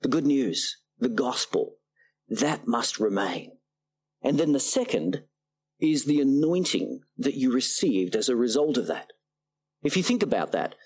The 0.02 0.08
good 0.08 0.26
news, 0.26 0.78
the 0.98 1.08
gospel, 1.08 1.76
that 2.28 2.66
must 2.66 3.00
remain. 3.00 3.52
And 4.22 4.38
then 4.38 4.52
the 4.52 4.60
second 4.60 5.24
is 5.80 6.04
the 6.04 6.20
anointing 6.20 7.00
that 7.18 7.34
you 7.34 7.52
received 7.52 8.14
as 8.14 8.28
a 8.28 8.36
result 8.36 8.76
of 8.76 8.86
that. 8.86 9.12
If 9.82 9.96
you 9.96 10.02
think 10.02 10.22
about 10.22 10.52
that, 10.52 10.76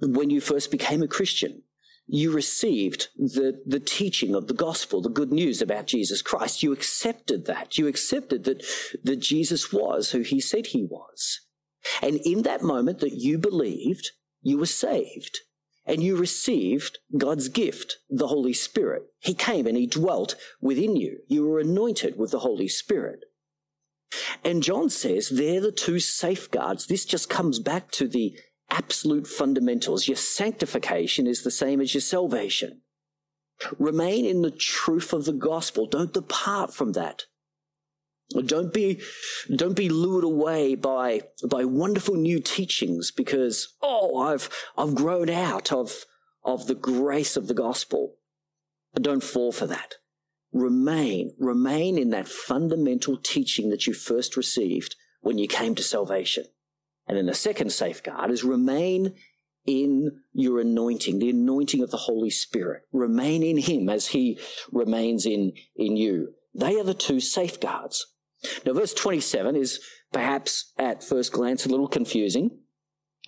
when 0.00 0.30
you 0.30 0.40
first 0.40 0.70
became 0.70 1.02
a 1.02 1.08
Christian, 1.08 1.62
you 2.06 2.30
received 2.30 3.08
the, 3.16 3.60
the 3.66 3.80
teaching 3.80 4.34
of 4.34 4.46
the 4.46 4.54
gospel, 4.54 5.02
the 5.02 5.08
good 5.08 5.32
news 5.32 5.60
about 5.60 5.86
Jesus 5.86 6.22
Christ. 6.22 6.62
You 6.62 6.72
accepted 6.72 7.46
that. 7.46 7.76
You 7.76 7.86
accepted 7.86 8.44
that, 8.44 8.64
that 9.02 9.16
Jesus 9.16 9.72
was 9.72 10.12
who 10.12 10.20
he 10.20 10.40
said 10.40 10.68
he 10.68 10.84
was. 10.84 11.40
And 12.02 12.20
in 12.24 12.42
that 12.42 12.62
moment 12.62 13.00
that 13.00 13.14
you 13.14 13.38
believed, 13.38 14.10
you 14.42 14.58
were 14.58 14.66
saved 14.66 15.38
and 15.86 16.02
you 16.02 16.16
received 16.16 16.98
God's 17.16 17.48
gift, 17.48 17.98
the 18.10 18.26
Holy 18.26 18.52
Spirit. 18.52 19.04
He 19.20 19.34
came 19.34 19.66
and 19.66 19.76
he 19.76 19.86
dwelt 19.86 20.34
within 20.60 20.96
you. 20.96 21.18
You 21.28 21.46
were 21.46 21.60
anointed 21.60 22.18
with 22.18 22.32
the 22.32 22.40
Holy 22.40 22.68
Spirit. 22.68 23.20
And 24.44 24.62
John 24.62 24.90
says 24.90 25.28
they're 25.28 25.60
the 25.60 25.72
two 25.72 26.00
safeguards. 26.00 26.86
This 26.86 27.04
just 27.04 27.30
comes 27.30 27.58
back 27.58 27.90
to 27.92 28.08
the 28.08 28.36
absolute 28.70 29.26
fundamentals. 29.26 30.08
Your 30.08 30.16
sanctification 30.16 31.26
is 31.26 31.42
the 31.42 31.50
same 31.50 31.80
as 31.80 31.94
your 31.94 32.00
salvation. 32.00 32.82
Remain 33.78 34.24
in 34.26 34.42
the 34.42 34.50
truth 34.50 35.12
of 35.12 35.24
the 35.24 35.32
gospel. 35.32 35.86
Don't 35.86 36.12
depart 36.12 36.74
from 36.74 36.92
that. 36.92 37.24
Don't 38.30 38.72
be, 38.72 39.00
don't 39.54 39.76
be 39.76 39.88
lured 39.88 40.24
away 40.24 40.74
by, 40.74 41.22
by 41.48 41.64
wonderful 41.64 42.16
new 42.16 42.40
teachings 42.40 43.10
because, 43.10 43.74
oh, 43.80 44.18
I've, 44.18 44.50
I've 44.76 44.94
grown 44.94 45.30
out 45.30 45.72
of, 45.72 46.04
of 46.44 46.66
the 46.66 46.74
grace 46.74 47.36
of 47.36 47.46
the 47.46 47.54
gospel. 47.54 48.16
Don't 49.00 49.22
fall 49.22 49.52
for 49.52 49.66
that. 49.66 49.94
Remain, 50.52 51.34
remain 51.38 51.98
in 51.98 52.10
that 52.10 52.28
fundamental 52.28 53.16
teaching 53.16 53.70
that 53.70 53.86
you 53.86 53.94
first 53.94 54.36
received 54.36 54.96
when 55.20 55.38
you 55.38 55.46
came 55.46 55.74
to 55.74 55.82
salvation. 55.82 56.44
And 57.06 57.16
then 57.16 57.26
the 57.26 57.34
second 57.34 57.70
safeguard 57.72 58.30
is 58.30 58.42
remain 58.42 59.14
in 59.66 60.20
your 60.32 60.60
anointing, 60.60 61.18
the 61.18 61.30
anointing 61.30 61.82
of 61.82 61.90
the 61.90 61.96
Holy 61.96 62.30
Spirit. 62.30 62.82
Remain 62.92 63.42
in 63.42 63.58
Him 63.58 63.88
as 63.88 64.08
He 64.08 64.38
remains 64.72 65.26
in, 65.26 65.52
in 65.76 65.96
you. 65.96 66.34
They 66.54 66.78
are 66.80 66.84
the 66.84 66.94
two 66.94 67.20
safeguards. 67.20 68.06
Now, 68.64 68.72
verse 68.72 68.94
27 68.94 69.56
is 69.56 69.80
perhaps 70.12 70.72
at 70.78 71.04
first 71.04 71.32
glance 71.32 71.66
a 71.66 71.68
little 71.68 71.88
confusing. 71.88 72.58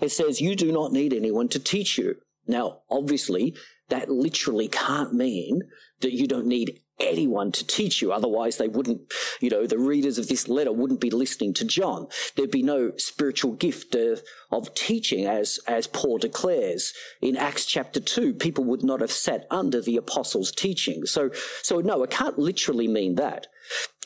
It 0.00 0.10
says, 0.10 0.40
You 0.40 0.54
do 0.54 0.72
not 0.72 0.92
need 0.92 1.12
anyone 1.12 1.48
to 1.48 1.58
teach 1.58 1.98
you. 1.98 2.16
Now, 2.46 2.80
obviously, 2.90 3.54
that 3.88 4.10
literally 4.10 4.68
can't 4.68 5.12
mean 5.12 5.62
that 6.00 6.12
you 6.12 6.26
don't 6.26 6.46
need 6.46 6.80
anyone 7.00 7.52
to 7.52 7.66
teach 7.66 8.02
you. 8.02 8.12
Otherwise, 8.12 8.56
they 8.56 8.68
wouldn't, 8.68 9.00
you 9.40 9.50
know, 9.50 9.66
the 9.66 9.78
readers 9.78 10.18
of 10.18 10.28
this 10.28 10.48
letter 10.48 10.72
wouldn't 10.72 11.00
be 11.00 11.10
listening 11.10 11.54
to 11.54 11.64
John. 11.64 12.08
There'd 12.34 12.50
be 12.50 12.62
no 12.62 12.92
spiritual 12.96 13.52
gift 13.52 13.94
of, 13.94 14.22
of 14.50 14.75
teaching, 14.75 15.26
as, 15.26 15.58
as 15.66 15.87
Paul 15.87 16.18
declares 16.18 16.92
in 17.20 17.37
Acts 17.37 17.66
chapter 17.66 18.00
2. 18.00 18.34
People 18.34 18.64
would 18.64 18.82
not 18.82 19.00
have 19.00 19.12
sat 19.12 19.46
under 19.50 19.80
the 19.80 19.96
apostles' 19.96 20.52
teaching. 20.52 21.06
So, 21.06 21.30
so 21.62 21.80
no, 21.80 22.02
it 22.02 22.10
can't 22.10 22.38
literally 22.38 22.88
mean 22.88 23.14
that. 23.16 23.46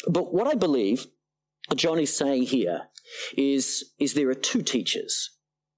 But 0.09 0.33
what 0.33 0.47
I 0.47 0.55
believe 0.55 1.07
John 1.75 1.99
is 1.99 2.17
saying 2.17 2.45
here 2.45 2.83
is, 3.37 3.93
is 3.99 4.15
there 4.15 4.31
are 4.31 4.35
two 4.35 4.63
teachers. 4.63 5.31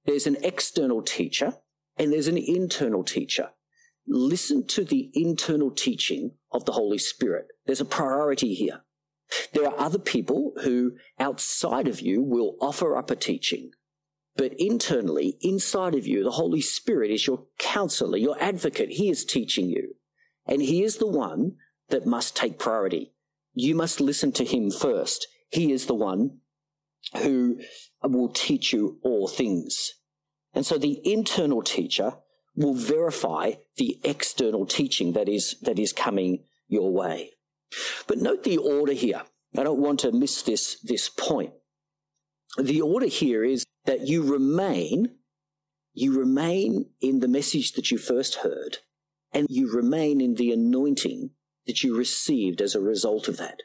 There's 0.04 0.26
an 0.26 0.36
external 0.42 1.02
teacher 1.02 1.54
and 1.96 2.12
there's 2.12 2.28
an 2.28 2.38
internal 2.38 3.04
teacher. 3.04 3.50
Listen 4.06 4.66
to 4.66 4.84
the 4.84 5.10
internal 5.14 5.70
teaching 5.70 6.32
of 6.52 6.64
the 6.64 6.72
Holy 6.72 6.98
Spirit. 6.98 7.48
There's 7.66 7.80
a 7.80 7.86
priority 7.86 8.54
here. 8.54 8.82
There 9.52 9.66
are 9.66 9.78
other 9.78 9.98
people 9.98 10.52
who 10.62 10.92
outside 11.18 11.88
of 11.88 12.00
you 12.00 12.22
will 12.22 12.56
offer 12.60 12.96
up 12.96 13.10
a 13.10 13.16
teaching. 13.16 13.70
But 14.36 14.52
internally, 14.58 15.38
inside 15.40 15.94
of 15.94 16.06
you, 16.06 16.24
the 16.24 16.32
Holy 16.32 16.60
Spirit 16.60 17.10
is 17.10 17.26
your 17.26 17.46
counselor, 17.58 18.18
your 18.18 18.36
advocate. 18.42 18.90
He 18.90 19.08
is 19.08 19.24
teaching 19.24 19.68
you. 19.68 19.94
And 20.46 20.60
he 20.60 20.82
is 20.82 20.98
the 20.98 21.06
one 21.06 21.56
that 21.88 22.06
must 22.06 22.36
take 22.36 22.58
priority. 22.58 23.13
You 23.54 23.74
must 23.74 24.00
listen 24.00 24.32
to 24.32 24.44
him 24.44 24.70
first. 24.70 25.26
He 25.50 25.72
is 25.72 25.86
the 25.86 25.94
one 25.94 26.38
who 27.22 27.60
will 28.02 28.28
teach 28.28 28.72
you 28.72 28.98
all 29.02 29.28
things. 29.28 29.94
And 30.52 30.66
so 30.66 30.78
the 30.78 31.00
internal 31.04 31.62
teacher 31.62 32.14
will 32.56 32.74
verify 32.74 33.52
the 33.76 34.00
external 34.04 34.66
teaching 34.66 35.12
that 35.12 35.28
is, 35.28 35.56
that 35.62 35.78
is 35.78 35.92
coming 35.92 36.44
your 36.68 36.92
way. 36.92 37.30
But 38.06 38.18
note 38.18 38.44
the 38.44 38.58
order 38.58 38.92
here. 38.92 39.22
I 39.56 39.62
don't 39.62 39.80
want 39.80 40.00
to 40.00 40.12
miss 40.12 40.42
this, 40.42 40.80
this 40.80 41.08
point. 41.08 41.52
The 42.58 42.80
order 42.80 43.06
here 43.06 43.44
is 43.44 43.64
that 43.84 44.06
you 44.08 44.22
remain, 44.22 45.16
you 45.92 46.18
remain 46.18 46.90
in 47.00 47.20
the 47.20 47.28
message 47.28 47.72
that 47.72 47.90
you 47.90 47.98
first 47.98 48.36
heard, 48.36 48.78
and 49.32 49.46
you 49.50 49.72
remain 49.72 50.20
in 50.20 50.34
the 50.34 50.52
anointing 50.52 51.30
that 51.66 51.82
you 51.82 51.96
received 51.96 52.60
as 52.60 52.74
a 52.74 52.80
result 52.80 53.28
of 53.28 53.36
that. 53.38 53.62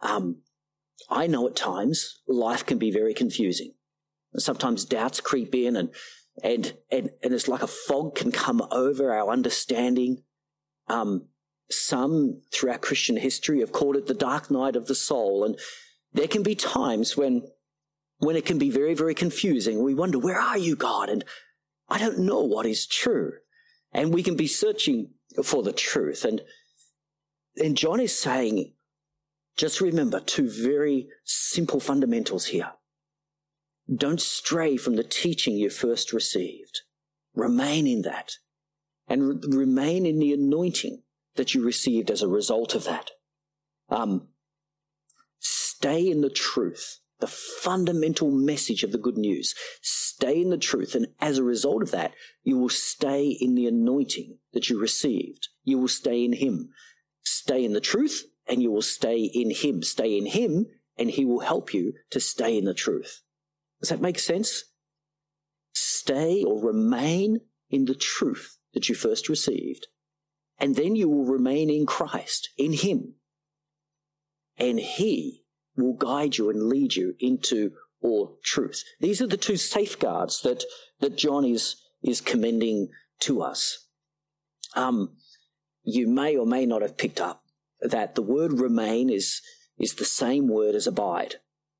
Um, 0.00 0.42
I 1.10 1.26
know 1.26 1.46
at 1.46 1.56
times 1.56 2.20
life 2.28 2.64
can 2.64 2.78
be 2.78 2.90
very 2.90 3.14
confusing. 3.14 3.74
Sometimes 4.36 4.84
doubts 4.84 5.20
creep 5.20 5.54
in 5.54 5.76
and 5.76 5.90
and 6.42 6.76
and 6.90 7.10
and 7.22 7.32
it's 7.32 7.48
like 7.48 7.62
a 7.62 7.68
fog 7.68 8.16
can 8.16 8.32
come 8.32 8.62
over 8.70 9.12
our 9.12 9.30
understanding. 9.30 10.22
Um, 10.88 11.28
some 11.70 12.42
throughout 12.52 12.82
Christian 12.82 13.16
history 13.16 13.60
have 13.60 13.72
called 13.72 13.96
it 13.96 14.06
the 14.06 14.14
dark 14.14 14.50
night 14.50 14.76
of 14.76 14.86
the 14.86 14.94
soul, 14.94 15.44
and 15.44 15.58
there 16.12 16.28
can 16.28 16.42
be 16.42 16.54
times 16.54 17.16
when 17.16 17.42
when 18.18 18.36
it 18.36 18.44
can 18.44 18.58
be 18.58 18.70
very 18.70 18.94
very 18.94 19.14
confusing. 19.14 19.82
We 19.82 19.94
wonder, 19.94 20.18
where 20.18 20.40
are 20.40 20.58
you, 20.58 20.74
God? 20.74 21.08
And 21.08 21.24
I 21.88 21.98
don't 21.98 22.18
know 22.18 22.40
what 22.40 22.66
is 22.66 22.86
true, 22.86 23.34
and 23.92 24.12
we 24.12 24.22
can 24.22 24.36
be 24.36 24.48
searching 24.48 25.12
for 25.44 25.62
the 25.62 25.72
truth. 25.72 26.24
And 26.24 26.40
and 27.56 27.76
John 27.76 28.00
is 28.00 28.16
saying, 28.16 28.72
just 29.56 29.80
remember 29.80 30.20
two 30.20 30.48
very 30.48 31.08
simple 31.24 31.80
fundamentals 31.80 32.46
here. 32.46 32.72
Don't 33.92 34.20
stray 34.20 34.76
from 34.76 34.96
the 34.96 35.04
teaching 35.04 35.56
you 35.56 35.70
first 35.70 36.12
received. 36.12 36.80
Remain 37.34 37.86
in 37.86 38.02
that 38.02 38.38
and 39.06 39.28
re- 39.28 39.58
remain 39.58 40.06
in 40.06 40.18
the 40.18 40.32
anointing 40.32 41.02
that 41.36 41.54
you 41.54 41.64
received 41.64 42.10
as 42.10 42.22
a 42.22 42.28
result 42.28 42.74
of 42.74 42.84
that. 42.84 43.10
Um, 43.88 44.28
stay 45.38 46.08
in 46.10 46.22
the 46.22 46.30
truth, 46.30 47.00
the 47.20 47.26
fundamental 47.26 48.30
message 48.30 48.82
of 48.82 48.92
the 48.92 48.98
good 48.98 49.18
news. 49.18 49.54
Stay 49.82 50.40
in 50.40 50.50
the 50.50 50.58
truth. 50.58 50.94
And 50.94 51.08
as 51.20 51.38
a 51.38 51.44
result 51.44 51.82
of 51.82 51.90
that, 51.90 52.14
you 52.42 52.56
will 52.56 52.70
stay 52.70 53.28
in 53.28 53.54
the 53.54 53.66
anointing 53.66 54.38
that 54.52 54.70
you 54.70 54.80
received. 54.80 55.48
You 55.64 55.78
will 55.78 55.88
stay 55.88 56.24
in 56.24 56.32
Him. 56.34 56.70
Stay 57.24 57.64
in 57.64 57.72
the 57.72 57.80
truth 57.80 58.24
and 58.46 58.62
you 58.62 58.70
will 58.70 58.82
stay 58.82 59.22
in 59.22 59.50
Him. 59.50 59.82
Stay 59.82 60.16
in 60.16 60.26
Him 60.26 60.66
and 60.96 61.10
He 61.10 61.24
will 61.24 61.40
help 61.40 61.74
you 61.74 61.94
to 62.10 62.20
stay 62.20 62.56
in 62.56 62.64
the 62.64 62.74
truth. 62.74 63.22
Does 63.80 63.88
that 63.88 64.00
make 64.00 64.18
sense? 64.18 64.64
Stay 65.72 66.42
or 66.44 66.62
remain 66.62 67.40
in 67.70 67.86
the 67.86 67.94
truth 67.94 68.58
that 68.72 68.88
you 68.88 68.94
first 68.94 69.28
received, 69.28 69.88
and 70.58 70.76
then 70.76 70.94
you 70.96 71.08
will 71.08 71.24
remain 71.24 71.70
in 71.70 71.86
Christ, 71.86 72.50
in 72.56 72.72
Him. 72.72 73.14
And 74.56 74.78
He 74.78 75.44
will 75.76 75.94
guide 75.94 76.38
you 76.38 76.50
and 76.50 76.68
lead 76.68 76.94
you 76.94 77.14
into 77.18 77.72
all 78.00 78.38
truth. 78.44 78.84
These 79.00 79.20
are 79.20 79.26
the 79.26 79.36
two 79.36 79.56
safeguards 79.56 80.42
that, 80.42 80.64
that 81.00 81.16
John 81.16 81.44
is, 81.44 81.76
is 82.02 82.20
commending 82.20 82.90
to 83.20 83.42
us. 83.42 83.88
Um, 84.76 85.16
you 85.84 86.08
may 86.08 86.36
or 86.36 86.46
may 86.46 86.66
not 86.66 86.82
have 86.82 86.96
picked 86.96 87.20
up 87.20 87.44
that 87.80 88.14
the 88.14 88.22
word 88.22 88.58
remain 88.58 89.10
is, 89.10 89.42
is 89.78 89.94
the 89.94 90.04
same 90.04 90.48
word 90.48 90.74
as 90.74 90.86
abide. 90.86 91.36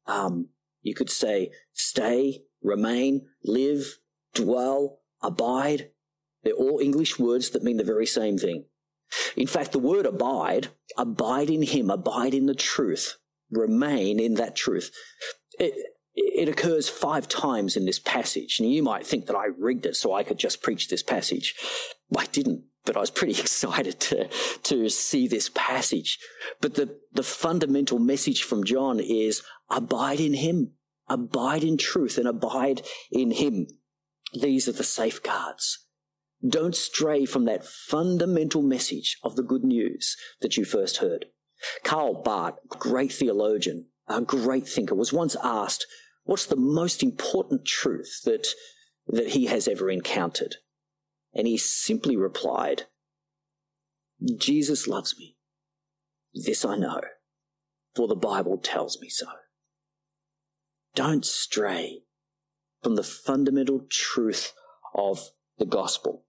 Um, 0.06 0.50
you 0.82 0.94
could 0.94 1.10
say 1.10 1.50
stay, 1.72 2.42
remain, 2.62 3.26
live, 3.42 3.98
dwell, 4.34 5.00
abide. 5.22 5.90
They're 6.42 6.52
all 6.52 6.78
English 6.80 7.18
words 7.18 7.50
that 7.50 7.62
mean 7.62 7.78
the 7.78 7.84
very 7.84 8.06
same 8.06 8.36
thing. 8.36 8.66
In 9.36 9.46
fact, 9.46 9.72
the 9.72 9.78
word 9.78 10.06
abide, 10.06 10.68
abide 10.96 11.48
in 11.48 11.62
Him, 11.62 11.90
abide 11.90 12.34
in 12.34 12.46
the 12.46 12.54
truth, 12.54 13.16
remain 13.50 14.20
in 14.20 14.34
that 14.34 14.56
truth. 14.56 14.90
It, 15.58 15.74
it 16.14 16.48
occurs 16.48 16.88
five 16.88 17.28
times 17.28 17.76
in 17.76 17.86
this 17.86 17.98
passage. 17.98 18.60
And 18.60 18.70
you 18.70 18.82
might 18.82 19.06
think 19.06 19.26
that 19.26 19.36
I 19.36 19.46
rigged 19.58 19.86
it 19.86 19.96
so 19.96 20.12
I 20.12 20.22
could 20.22 20.38
just 20.38 20.62
preach 20.62 20.88
this 20.88 21.02
passage. 21.02 21.54
I 22.16 22.26
didn't, 22.26 22.64
but 22.84 22.96
I 22.96 23.00
was 23.00 23.10
pretty 23.10 23.40
excited 23.40 24.00
to, 24.00 24.28
to 24.64 24.88
see 24.88 25.26
this 25.26 25.50
passage. 25.50 26.18
But 26.60 26.74
the, 26.74 26.98
the 27.12 27.22
fundamental 27.22 27.98
message 27.98 28.42
from 28.42 28.64
John 28.64 29.00
is 29.00 29.42
abide 29.70 30.20
in 30.20 30.34
him, 30.34 30.72
abide 31.08 31.64
in 31.64 31.76
truth 31.76 32.18
and 32.18 32.28
abide 32.28 32.82
in 33.10 33.32
him. 33.32 33.66
These 34.32 34.68
are 34.68 34.72
the 34.72 34.84
safeguards. 34.84 35.86
Don't 36.46 36.76
stray 36.76 37.24
from 37.24 37.46
that 37.46 37.64
fundamental 37.64 38.62
message 38.62 39.18
of 39.22 39.36
the 39.36 39.42
good 39.42 39.64
news 39.64 40.16
that 40.40 40.56
you 40.56 40.64
first 40.64 40.98
heard. 40.98 41.26
Karl 41.82 42.22
Barth, 42.22 42.58
great 42.68 43.12
theologian, 43.12 43.86
a 44.08 44.20
great 44.20 44.68
thinker, 44.68 44.94
was 44.94 45.12
once 45.12 45.36
asked, 45.42 45.86
what's 46.24 46.44
the 46.44 46.56
most 46.56 47.02
important 47.02 47.64
truth 47.64 48.20
that, 48.24 48.46
that 49.06 49.28
he 49.28 49.46
has 49.46 49.66
ever 49.66 49.88
encountered? 49.88 50.56
And 51.34 51.46
he 51.46 51.56
simply 51.56 52.16
replied, 52.16 52.84
Jesus 54.36 54.86
loves 54.86 55.16
me. 55.18 55.36
This 56.32 56.64
I 56.64 56.76
know, 56.76 57.00
for 57.94 58.08
the 58.08 58.14
Bible 58.14 58.58
tells 58.58 59.00
me 59.00 59.08
so. 59.08 59.26
Don't 60.94 61.24
stray 61.24 62.02
from 62.82 62.94
the 62.94 63.02
fundamental 63.02 63.86
truth 63.88 64.52
of 64.94 65.30
the 65.58 65.64
gospel. 65.64 66.24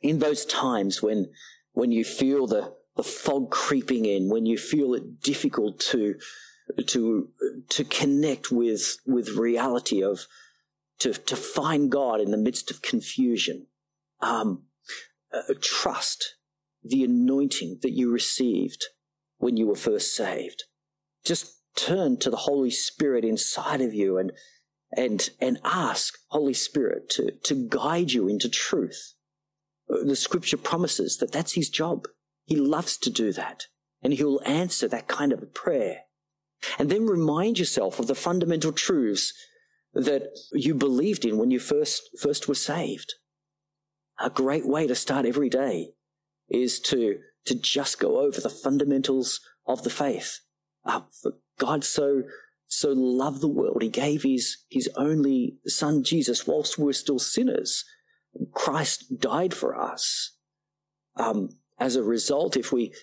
In 0.00 0.18
those 0.18 0.44
times 0.44 1.02
when, 1.02 1.30
when 1.72 1.92
you 1.92 2.04
feel 2.04 2.46
the, 2.46 2.74
the 2.96 3.02
fog 3.02 3.50
creeping 3.50 4.04
in, 4.04 4.28
when 4.28 4.46
you 4.46 4.58
feel 4.58 4.94
it 4.94 5.20
difficult 5.20 5.78
to, 5.80 6.16
to, 6.86 7.28
to 7.68 7.84
connect 7.84 8.50
with, 8.50 8.98
with 9.06 9.30
reality 9.30 10.02
of, 10.02 10.26
to, 10.98 11.12
to 11.12 11.36
find 11.36 11.90
God 11.90 12.20
in 12.20 12.30
the 12.30 12.36
midst 12.36 12.70
of 12.70 12.82
confusion, 12.82 13.66
um, 14.24 14.64
uh, 15.32 15.54
trust 15.60 16.36
the 16.82 17.04
anointing 17.04 17.78
that 17.82 17.92
you 17.92 18.10
received 18.10 18.84
when 19.38 19.56
you 19.56 19.66
were 19.66 19.74
first 19.74 20.14
saved. 20.14 20.64
Just 21.24 21.60
turn 21.76 22.18
to 22.18 22.30
the 22.30 22.36
Holy 22.38 22.70
Spirit 22.70 23.24
inside 23.24 23.80
of 23.80 23.94
you 23.94 24.18
and 24.18 24.32
and 24.96 25.30
and 25.40 25.58
ask 25.64 26.18
Holy 26.28 26.54
Spirit 26.54 27.08
to 27.10 27.32
to 27.44 27.54
guide 27.68 28.12
you 28.12 28.28
into 28.28 28.48
truth. 28.48 29.14
The 29.88 30.16
scripture 30.16 30.56
promises 30.56 31.18
that 31.18 31.32
that's 31.32 31.54
his 31.54 31.68
job. 31.68 32.06
He 32.46 32.56
loves 32.56 32.96
to 32.98 33.10
do 33.10 33.32
that. 33.32 33.66
And 34.02 34.12
he'll 34.12 34.40
answer 34.44 34.86
that 34.88 35.08
kind 35.08 35.32
of 35.32 35.42
a 35.42 35.46
prayer. 35.46 36.00
And 36.78 36.90
then 36.90 37.06
remind 37.06 37.58
yourself 37.58 37.98
of 37.98 38.06
the 38.06 38.14
fundamental 38.14 38.72
truths 38.72 39.32
that 39.94 40.28
you 40.52 40.74
believed 40.74 41.24
in 41.24 41.38
when 41.38 41.50
you 41.50 41.58
first 41.58 42.10
first 42.18 42.48
were 42.48 42.54
saved. 42.54 43.14
A 44.24 44.30
great 44.30 44.66
way 44.66 44.86
to 44.86 44.94
start 44.94 45.26
every 45.26 45.50
day 45.50 45.90
is 46.48 46.80
to 46.80 47.18
to 47.44 47.54
just 47.54 48.00
go 48.00 48.20
over 48.20 48.40
the 48.40 48.48
fundamentals 48.48 49.40
of 49.66 49.82
the 49.82 49.90
faith. 49.90 50.40
Uh, 50.82 51.02
God 51.58 51.84
so 51.84 52.22
so 52.66 52.92
loved 52.92 53.42
the 53.42 53.48
world, 53.48 53.82
he 53.82 53.90
gave 53.90 54.22
his 54.22 54.64
his 54.70 54.88
only 54.96 55.58
son 55.66 56.02
Jesus 56.02 56.46
whilst 56.46 56.78
we 56.78 56.84
we're 56.84 56.94
still 56.94 57.18
sinners. 57.18 57.84
Christ 58.52 59.20
died 59.20 59.52
for 59.52 59.78
us. 59.78 60.38
Um, 61.16 61.50
as 61.78 61.94
a 61.94 62.02
result, 62.02 62.56
if 62.56 62.72
we 62.72 62.94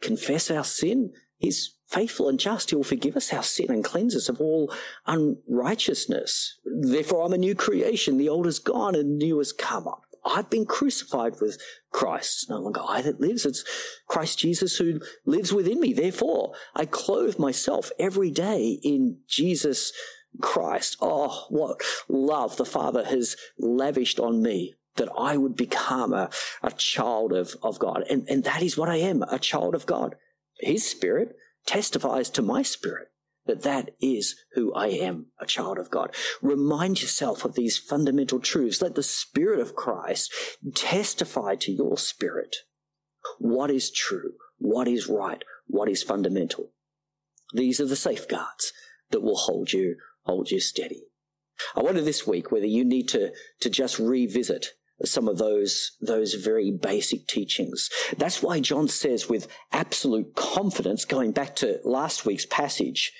confess 0.00 0.50
our 0.50 0.64
sin, 0.64 1.12
he's 1.36 1.76
faithful 1.88 2.26
and 2.26 2.40
just. 2.40 2.70
He 2.70 2.76
will 2.76 2.84
forgive 2.84 3.18
us 3.18 3.34
our 3.34 3.42
sin 3.42 3.70
and 3.70 3.84
cleanse 3.84 4.16
us 4.16 4.30
of 4.30 4.40
all 4.40 4.72
unrighteousness. 5.06 6.58
Therefore, 6.64 7.26
I'm 7.26 7.34
a 7.34 7.38
new 7.38 7.54
creation. 7.54 8.16
The 8.16 8.30
old 8.30 8.46
is 8.46 8.58
gone 8.58 8.94
and 8.94 9.18
new 9.18 9.36
has 9.38 9.52
come 9.52 9.86
up. 9.86 10.09
I've 10.24 10.50
been 10.50 10.66
crucified 10.66 11.40
with 11.40 11.60
Christ. 11.90 12.42
It's 12.42 12.50
no 12.50 12.58
longer 12.58 12.80
I 12.86 13.02
that 13.02 13.20
lives. 13.20 13.46
It's 13.46 13.64
Christ 14.06 14.38
Jesus 14.38 14.76
who 14.76 15.00
lives 15.24 15.52
within 15.52 15.80
me. 15.80 15.92
Therefore, 15.92 16.54
I 16.74 16.86
clothe 16.86 17.38
myself 17.38 17.90
every 17.98 18.30
day 18.30 18.80
in 18.82 19.18
Jesus 19.26 19.92
Christ. 20.40 20.96
Oh, 21.00 21.46
what 21.48 21.80
love 22.08 22.56
the 22.56 22.64
Father 22.64 23.04
has 23.04 23.36
lavished 23.58 24.20
on 24.20 24.42
me 24.42 24.74
that 24.96 25.08
I 25.16 25.36
would 25.36 25.56
become 25.56 26.12
a, 26.12 26.30
a 26.62 26.70
child 26.72 27.32
of, 27.32 27.56
of 27.62 27.78
God. 27.78 28.04
And, 28.10 28.28
and 28.28 28.44
that 28.44 28.62
is 28.62 28.76
what 28.76 28.88
I 28.88 28.96
am, 28.96 29.22
a 29.22 29.38
child 29.38 29.74
of 29.74 29.86
God. 29.86 30.16
His 30.58 30.88
spirit 30.88 31.36
testifies 31.66 32.28
to 32.30 32.42
my 32.42 32.62
spirit 32.62 33.08
that 33.50 33.62
that 33.62 33.90
is 34.00 34.36
who 34.54 34.72
I 34.74 34.86
am, 34.86 35.26
a 35.40 35.44
child 35.44 35.76
of 35.76 35.90
God. 35.90 36.14
Remind 36.40 37.02
yourself 37.02 37.44
of 37.44 37.54
these 37.54 37.76
fundamental 37.76 38.38
truths. 38.38 38.80
Let 38.80 38.94
the 38.94 39.02
Spirit 39.02 39.58
of 39.58 39.74
Christ 39.74 40.32
testify 40.76 41.56
to 41.56 41.72
your 41.72 41.98
spirit 41.98 42.58
what 43.38 43.68
is 43.68 43.90
true, 43.90 44.34
what 44.58 44.86
is 44.86 45.08
right, 45.08 45.42
what 45.66 45.88
is 45.88 46.04
fundamental. 46.04 46.70
These 47.52 47.80
are 47.80 47.86
the 47.86 47.96
safeguards 47.96 48.72
that 49.10 49.20
will 49.20 49.36
hold 49.36 49.72
you, 49.72 49.96
hold 50.22 50.52
you 50.52 50.60
steady. 50.60 51.02
I 51.74 51.80
wonder 51.80 52.00
this 52.00 52.26
week 52.26 52.52
whether 52.52 52.66
you 52.66 52.84
need 52.84 53.08
to, 53.08 53.32
to 53.62 53.68
just 53.68 53.98
revisit 53.98 54.74
some 55.04 55.26
of 55.26 55.38
those, 55.38 55.96
those 56.00 56.34
very 56.34 56.70
basic 56.70 57.26
teachings. 57.26 57.90
That's 58.16 58.42
why 58.42 58.60
John 58.60 58.86
says 58.86 59.28
with 59.28 59.48
absolute 59.72 60.36
confidence, 60.36 61.04
going 61.04 61.32
back 61.32 61.56
to 61.56 61.80
last 61.84 62.24
week's 62.24 62.46
passage, 62.46 63.12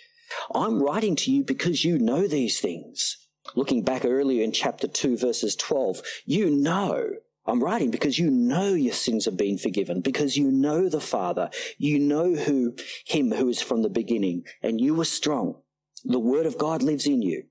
I'm 0.54 0.82
writing 0.82 1.16
to 1.16 1.30
you 1.30 1.44
because 1.44 1.84
you 1.84 1.98
know 1.98 2.26
these 2.26 2.60
things. 2.60 3.16
Looking 3.56 3.82
back 3.82 4.04
earlier 4.04 4.44
in 4.44 4.52
chapter 4.52 4.86
2, 4.86 5.16
verses 5.16 5.56
12, 5.56 6.02
you 6.24 6.50
know. 6.50 7.10
I'm 7.46 7.64
writing 7.64 7.90
because 7.90 8.18
you 8.18 8.30
know 8.30 8.74
your 8.74 8.92
sins 8.92 9.24
have 9.24 9.36
been 9.36 9.58
forgiven, 9.58 10.02
because 10.02 10.36
you 10.36 10.52
know 10.52 10.88
the 10.88 11.00
Father, 11.00 11.50
you 11.78 11.98
know 11.98 12.34
who, 12.34 12.76
Him 13.06 13.32
who 13.32 13.48
is 13.48 13.62
from 13.62 13.82
the 13.82 13.88
beginning, 13.88 14.44
and 14.62 14.80
you 14.80 15.00
are 15.00 15.06
strong. 15.06 15.56
The 16.04 16.20
Word 16.20 16.46
of 16.46 16.58
God 16.58 16.82
lives 16.82 17.06
in 17.06 17.22
you, 17.22 17.44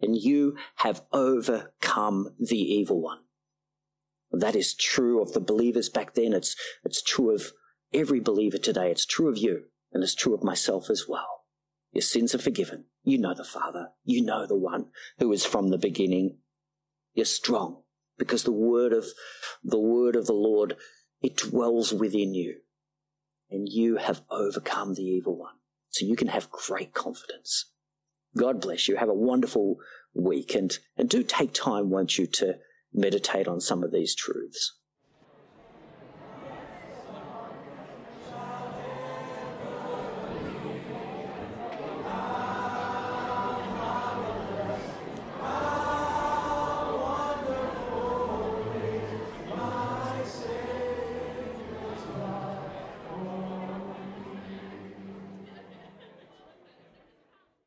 and 0.00 0.16
you 0.16 0.56
have 0.76 1.02
overcome 1.12 2.34
the 2.38 2.58
evil 2.58 3.00
one. 3.00 3.20
That 4.30 4.54
is 4.54 4.74
true 4.74 5.20
of 5.20 5.32
the 5.32 5.40
believers 5.40 5.88
back 5.88 6.14
then. 6.14 6.32
It's, 6.32 6.54
it's 6.84 7.02
true 7.02 7.34
of 7.34 7.52
every 7.92 8.20
believer 8.20 8.58
today. 8.58 8.90
It's 8.90 9.06
true 9.06 9.28
of 9.28 9.38
you, 9.38 9.64
and 9.92 10.02
it's 10.02 10.14
true 10.14 10.34
of 10.34 10.44
myself 10.44 10.88
as 10.88 11.06
well. 11.08 11.41
Your 11.92 12.02
sins 12.02 12.34
are 12.34 12.38
forgiven. 12.38 12.84
You 13.04 13.18
know 13.18 13.34
the 13.34 13.44
Father. 13.44 13.90
You 14.04 14.24
know 14.24 14.46
the 14.46 14.56
one 14.56 14.86
who 15.18 15.32
is 15.32 15.44
from 15.44 15.68
the 15.68 15.78
beginning. 15.78 16.38
You're 17.14 17.26
strong 17.26 17.82
because 18.18 18.44
the 18.44 18.52
word 18.52 18.92
of 18.92 19.06
the 19.62 19.78
word 19.78 20.16
of 20.16 20.26
the 20.26 20.32
Lord, 20.32 20.76
it 21.20 21.36
dwells 21.36 21.92
within 21.92 22.34
you 22.34 22.60
and 23.50 23.68
you 23.68 23.96
have 23.96 24.22
overcome 24.30 24.94
the 24.94 25.02
evil 25.02 25.36
one. 25.36 25.54
So 25.90 26.06
you 26.06 26.16
can 26.16 26.28
have 26.28 26.50
great 26.50 26.94
confidence. 26.94 27.66
God 28.36 28.62
bless 28.62 28.88
you. 28.88 28.96
Have 28.96 29.10
a 29.10 29.14
wonderful 29.14 29.76
week 30.14 30.54
and, 30.54 30.76
and 30.96 31.08
do 31.08 31.22
take 31.22 31.52
time, 31.52 31.90
won't 31.90 32.16
you, 32.16 32.26
to 32.26 32.56
meditate 32.94 33.46
on 33.46 33.60
some 33.60 33.84
of 33.84 33.92
these 33.92 34.14
truths. 34.14 34.78